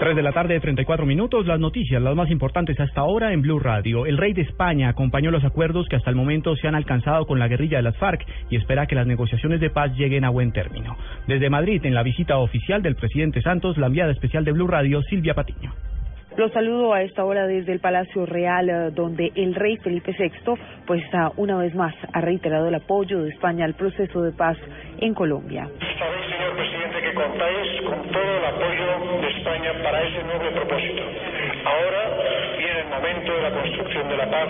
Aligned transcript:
3 0.00 0.16
de 0.16 0.22
la 0.22 0.32
tarde, 0.32 0.58
34 0.58 1.04
minutos. 1.04 1.46
Las 1.46 1.60
noticias, 1.60 2.00
las 2.00 2.16
más 2.16 2.30
importantes 2.30 2.80
hasta 2.80 3.02
ahora 3.02 3.34
en 3.34 3.42
Blue 3.42 3.58
Radio. 3.58 4.06
El 4.06 4.16
rey 4.16 4.32
de 4.32 4.40
España 4.40 4.88
acompañó 4.88 5.30
los 5.30 5.44
acuerdos 5.44 5.86
que 5.90 5.96
hasta 5.96 6.08
el 6.08 6.16
momento 6.16 6.56
se 6.56 6.66
han 6.66 6.74
alcanzado 6.74 7.26
con 7.26 7.38
la 7.38 7.48
guerrilla 7.48 7.76
de 7.76 7.82
las 7.82 7.98
FARC 7.98 8.24
y 8.48 8.56
espera 8.56 8.86
que 8.86 8.94
las 8.94 9.06
negociaciones 9.06 9.60
de 9.60 9.68
paz 9.68 9.94
lleguen 9.94 10.24
a 10.24 10.30
buen 10.30 10.52
término. 10.52 10.96
Desde 11.26 11.50
Madrid, 11.50 11.84
en 11.84 11.92
la 11.92 12.02
visita 12.02 12.38
oficial 12.38 12.80
del 12.80 12.96
presidente 12.96 13.42
Santos, 13.42 13.76
la 13.76 13.88
enviada 13.88 14.10
especial 14.10 14.42
de 14.42 14.52
Blue 14.52 14.68
Radio, 14.68 15.02
Silvia 15.02 15.34
Patiño. 15.34 15.74
Los 16.38 16.50
saludo 16.52 16.94
a 16.94 17.02
esta 17.02 17.22
hora 17.26 17.46
desde 17.46 17.72
el 17.72 17.80
Palacio 17.80 18.24
Real, 18.24 18.70
eh, 18.70 18.90
donde 18.94 19.30
el 19.34 19.54
rey 19.54 19.76
Felipe 19.76 20.16
VI, 20.18 20.54
pues 20.86 21.02
una 21.36 21.58
vez 21.58 21.74
más, 21.74 21.94
ha 22.14 22.22
reiterado 22.22 22.68
el 22.68 22.74
apoyo 22.74 23.22
de 23.22 23.28
España 23.28 23.66
al 23.66 23.74
proceso 23.74 24.22
de 24.22 24.32
paz 24.32 24.56
en 24.98 25.12
Colombia. 25.12 25.68
Presidente, 26.60 27.00
que 27.00 27.14
contáis 27.14 27.80
con 27.88 28.02
todo 28.12 28.36
el 28.36 28.44
apoyo 28.44 29.18
de 29.22 29.28
España 29.28 29.72
para 29.82 30.02
ese 30.02 30.22
noble 30.24 30.50
propósito. 30.50 31.02
Ahora 31.64 32.02
viene 32.58 32.80
el 32.80 32.86
momento 32.88 33.32
de 33.32 33.40
la 33.40 33.50
construcción 33.50 34.08
de 34.10 34.16
la 34.18 34.30
paz, 34.30 34.48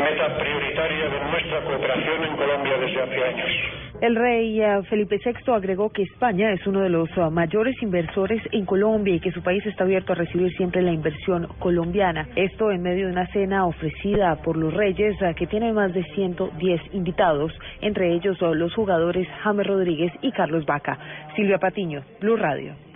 meta 0.00 0.38
prioritaria 0.38 1.08
de 1.08 1.20
nuestra 1.30 1.60
cooperación 1.64 2.24
en 2.24 2.36
Colombia 2.36 2.78
desde 2.78 3.02
hace 3.02 3.24
años. 3.24 3.80
El 4.00 4.16
rey 4.16 4.62
eh, 4.62 4.82
Felipe 4.88 5.20
VI 5.22 5.52
agregó 5.52 5.90
que 5.90 6.02
España 6.02 6.52
es 6.52 6.66
uno 6.66 6.80
de 6.80 6.88
los 6.88 7.10
eh, 7.18 7.30
mayores 7.30 7.76
inversores 7.82 8.42
en 8.50 8.64
Colombia 8.64 9.14
y 9.14 9.20
que 9.20 9.30
su 9.30 9.42
país 9.42 9.64
está 9.66 9.84
abierto 9.84 10.12
a 10.12 10.16
recibir 10.16 10.50
siempre 10.56 10.80
la 10.80 10.90
inversión 10.90 11.46
colombiana. 11.58 12.26
Esto 12.34 12.70
en 12.70 12.82
medio 12.82 13.06
de 13.06 13.12
una 13.12 13.26
cena 13.26 13.66
ofrecida 13.66 14.36
por 14.36 14.56
los 14.56 14.72
reyes 14.72 15.20
eh, 15.20 15.34
que 15.36 15.46
tiene 15.46 15.74
más 15.74 15.92
de 15.92 16.02
110 16.14 16.80
invitados, 16.94 17.52
entre 17.82 18.14
ellos 18.14 18.38
los 18.40 18.72
jugadores 18.74 19.28
James 19.42 19.66
Rodríguez 19.66 20.12
y 20.22 20.32
Carlos 20.32 20.64
Vaca. 20.64 20.98
Silvia 21.36 21.58
Patiño, 21.58 22.02
Blue 22.20 22.36
Radio. 22.36 22.89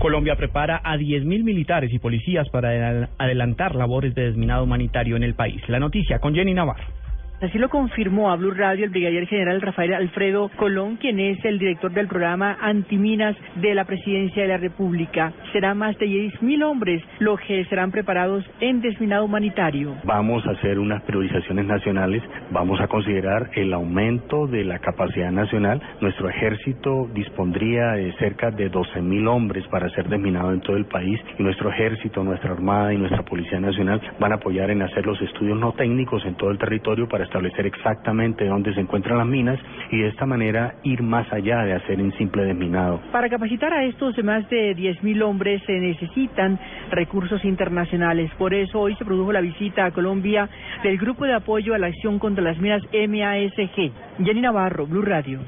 Colombia 0.00 0.34
prepara 0.34 0.80
a 0.82 0.96
10.000 0.96 1.44
militares 1.44 1.92
y 1.92 1.98
policías 1.98 2.48
para 2.48 3.08
adelantar 3.18 3.76
labores 3.76 4.14
de 4.14 4.24
desminado 4.24 4.64
humanitario 4.64 5.14
en 5.14 5.22
el 5.22 5.34
país. 5.34 5.62
La 5.68 5.78
noticia 5.78 6.18
con 6.18 6.34
Jenny 6.34 6.54
Navarro. 6.54 6.99
Así 7.40 7.56
lo 7.56 7.70
confirmó 7.70 8.30
a 8.30 8.36
Blue 8.36 8.50
Radio 8.50 8.84
el 8.84 8.90
brigadier 8.90 9.26
general 9.26 9.62
Rafael 9.62 9.94
Alfredo 9.94 10.50
Colón, 10.56 10.96
quien 10.96 11.18
es 11.18 11.42
el 11.42 11.58
director 11.58 11.90
del 11.90 12.06
programa 12.06 12.58
Antiminas 12.60 13.34
de 13.54 13.74
la 13.74 13.86
Presidencia 13.86 14.42
de 14.42 14.48
la 14.48 14.58
República. 14.58 15.32
Serán 15.50 15.78
más 15.78 15.96
de 15.96 16.04
10.000 16.04 16.62
hombres 16.62 17.02
los 17.18 17.40
que 17.40 17.64
serán 17.64 17.92
preparados 17.92 18.44
en 18.60 18.82
desminado 18.82 19.24
humanitario. 19.24 19.96
Vamos 20.04 20.46
a 20.46 20.50
hacer 20.50 20.78
unas 20.78 21.02
priorizaciones 21.04 21.64
nacionales, 21.64 22.22
vamos 22.50 22.78
a 22.78 22.88
considerar 22.88 23.48
el 23.54 23.72
aumento 23.72 24.46
de 24.46 24.62
la 24.62 24.78
capacidad 24.78 25.32
nacional. 25.32 25.80
Nuestro 26.02 26.28
ejército 26.28 27.08
dispondría 27.14 27.92
de 27.92 28.12
cerca 28.18 28.50
de 28.50 28.70
12.000 28.70 29.26
hombres 29.26 29.66
para 29.68 29.88
ser 29.90 30.10
desminado 30.10 30.52
en 30.52 30.60
todo 30.60 30.76
el 30.76 30.84
país 30.84 31.18
y 31.38 31.42
nuestro 31.42 31.70
ejército, 31.70 32.22
nuestra 32.22 32.52
armada 32.52 32.92
y 32.92 32.98
nuestra 32.98 33.22
Policía 33.22 33.60
Nacional 33.60 33.98
van 34.20 34.32
a 34.32 34.34
apoyar 34.34 34.70
en 34.70 34.82
hacer 34.82 35.06
los 35.06 35.18
estudios 35.22 35.58
no 35.58 35.72
técnicos 35.72 36.22
en 36.26 36.34
todo 36.34 36.50
el 36.50 36.58
territorio 36.58 37.08
para 37.08 37.29
establecer 37.30 37.64
exactamente 37.64 38.44
dónde 38.44 38.74
se 38.74 38.80
encuentran 38.80 39.16
las 39.16 39.26
minas 39.26 39.58
y 39.92 40.00
de 40.00 40.08
esta 40.08 40.26
manera 40.26 40.74
ir 40.82 41.02
más 41.02 41.32
allá 41.32 41.62
de 41.62 41.74
hacer 41.74 42.02
un 42.02 42.12
simple 42.18 42.42
desminado. 42.42 43.00
Para 43.12 43.28
capacitar 43.28 43.72
a 43.72 43.84
estos 43.84 44.18
más 44.24 44.48
de 44.50 44.76
10.000 44.76 45.22
hombres 45.22 45.62
se 45.64 45.78
necesitan 45.78 46.58
recursos 46.90 47.44
internacionales. 47.44 48.30
Por 48.36 48.52
eso 48.52 48.80
hoy 48.80 48.96
se 48.96 49.04
produjo 49.04 49.32
la 49.32 49.40
visita 49.40 49.84
a 49.84 49.92
Colombia 49.92 50.48
del 50.82 50.98
Grupo 50.98 51.24
de 51.24 51.34
Apoyo 51.34 51.74
a 51.74 51.78
la 51.78 51.86
Acción 51.86 52.18
contra 52.18 52.42
las 52.42 52.58
Minas 52.58 52.82
MASG. 52.92 53.92
Jenny 54.24 54.40
Navarro, 54.40 54.86
Blue 54.86 55.02
Radio. 55.02 55.38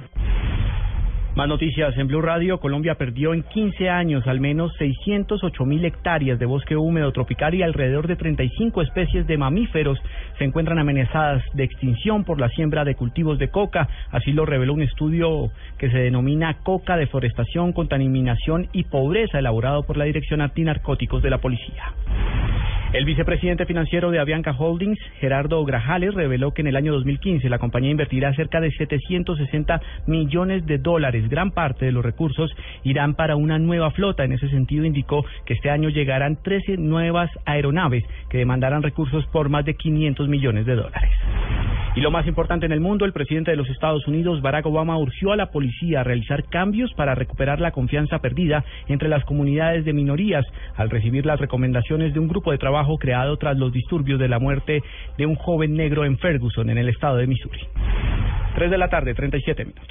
Más 1.35 1.49
noticias 1.49 1.97
en 1.97 2.09
Blue 2.09 2.21
Radio. 2.21 2.61
Colombia 2.61 2.97
perdió 2.97 3.33
en 3.33 3.43
15 3.43 3.89
años 3.89 4.27
al 4.27 4.39
menos 4.39 4.71
608 4.77 5.65
mil 5.65 5.83
hectáreas 5.83 6.39
de 6.39 6.45
bosque 6.45 6.77
húmedo 6.77 7.11
tropical 7.11 7.55
y 7.55 7.63
alrededor 7.63 8.07
de 8.07 8.17
35 8.17 8.83
especies 8.83 9.27
de 9.27 9.39
mamíferos 9.39 9.99
se 10.37 10.45
encuentran 10.45 10.79
amenazadas 10.79 11.43
de 11.55 11.65
extinción 11.65 12.25
por 12.25 12.39
la 12.39 12.51
siembra 12.51 12.85
de 12.85 12.97
cultivos 12.97 13.39
de 13.39 13.49
coca. 13.49 13.89
Así 14.11 14.33
lo 14.33 14.45
reveló 14.45 14.75
un 14.75 14.83
estudio 14.83 15.51
que 15.79 15.91
se 15.91 15.99
denomina 15.99 16.59
Coca, 16.65 16.99
Deforestación, 16.99 17.73
Contaminación 17.73 18.69
y 18.75 18.85
Pobreza 18.85 19.39
elaborado 19.39 19.85
por 19.85 19.97
la 19.97 20.05
Dirección 20.05 20.43
Antinarcóticos 20.43 21.23
de 21.23 21.31
la 21.31 21.39
Policía. 21.39 21.95
El 22.93 23.07
vicepresidente 23.07 23.65
financiero 23.65 24.11
de 24.11 24.19
Avianca 24.19 24.53
Holdings, 24.53 24.99
Gerardo 25.19 25.65
Grajales, 25.65 26.13
reveló 26.13 26.53
que 26.53 26.61
en 26.61 26.67
el 26.67 26.77
año 26.77 26.93
2015 26.93 27.49
la 27.49 27.59
compañía 27.59 27.91
invertirá 27.91 28.35
cerca 28.35 28.61
de 28.61 28.71
760 28.71 29.81
millones 30.07 30.67
de 30.67 30.77
dólares. 30.77 31.27
Gran 31.31 31.53
parte 31.53 31.87
de 31.87 31.93
los 31.93 32.05
recursos 32.05 32.55
irán 32.85 33.15
para 33.15 33.35
una 33.35 33.59
nueva 33.59 33.93
flota. 33.93 34.25
En 34.25 34.33
ese 34.33 34.51
sentido, 34.51 34.85
indicó 34.85 35.25
que 35.47 35.55
este 35.55 35.71
año 35.71 35.89
llegarán 35.89 36.37
13 36.43 36.77
nuevas 36.77 37.31
aeronaves 37.47 38.05
que 38.29 38.37
demandarán 38.37 38.83
recursos 38.83 39.25
por 39.29 39.49
más 39.49 39.65
de 39.65 39.73
500 39.75 40.29
millones 40.29 40.67
de 40.67 40.75
dólares. 40.75 41.11
Y 41.95 42.01
lo 42.01 42.11
más 42.11 42.27
importante 42.27 42.65
en 42.65 42.73
el 42.73 42.81
mundo, 42.81 43.05
el 43.05 43.13
presidente 43.13 43.51
de 43.51 43.57
los 43.57 43.69
Estados 43.69 44.07
Unidos, 44.09 44.41
Barack 44.41 44.65
Obama, 44.65 44.97
urgió 44.97 45.33
a 45.33 45.37
la 45.37 45.51
policía 45.51 46.01
a 46.01 46.05
realizar 46.05 46.45
cambios 46.45 46.93
para 46.95 47.15
recuperar 47.15 47.61
la 47.61 47.73
confianza 47.73 48.19
perdida 48.21 48.65
entre 48.89 49.11
las 49.11 49.25
comunidades 49.25 49.85
de 49.85 49.93
minorías 49.93 50.47
al 50.77 50.89
recibir 50.89 51.27
las 51.27 51.39
recomendaciones 51.39 52.15
de 52.15 52.21
un 52.21 52.29
grupo 52.29 52.51
de 52.51 52.57
trabajo 52.57 52.97
creado 52.97 53.37
tras 53.37 53.59
los 53.59 53.73
disturbios 53.73 54.19
de 54.19 54.29
la 54.29 54.39
muerte 54.39 54.83
de 55.19 55.27
un 55.27 55.35
joven 55.35 55.75
negro 55.75 56.07
en 56.07 56.17
Ferguson, 56.17 56.71
en 56.71 56.79
el 56.79 56.89
estado 56.89 57.19
de 57.19 57.27
Missouri. 57.27 57.61
Tres 58.55 58.71
de 58.71 58.79
la 58.79 58.89
tarde, 58.89 59.13
37 59.13 59.65
minutos. 59.65 59.89